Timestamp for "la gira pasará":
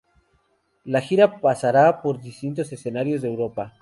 0.83-2.01